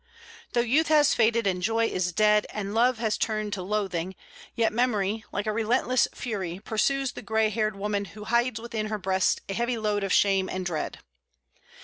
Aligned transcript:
"Though 0.53 0.61
youth 0.61 0.87
has 0.87 1.13
faded, 1.13 1.45
and 1.45 1.61
joy 1.61 1.85
is 1.85 2.11
dead, 2.11 2.47
and 2.49 2.73
love 2.73 2.97
has 2.97 3.19
turned 3.19 3.53
to 3.53 3.61
loathing, 3.61 4.15
yet 4.55 4.73
memory, 4.73 5.23
like 5.31 5.45
a 5.45 5.51
relentless 5.51 6.07
fury, 6.11 6.59
pursues 6.59 7.11
the 7.11 7.21
gray 7.21 7.51
haired 7.51 7.75
woman 7.75 8.05
who 8.05 8.23
hides 8.23 8.59
within 8.59 8.87
her 8.87 8.97
breast 8.97 9.41
a 9.47 9.53
heavy 9.53 9.77
load 9.77 10.03
of 10.03 10.11
shame 10.11 10.49
and 10.49 10.65
dread." 10.65 11.01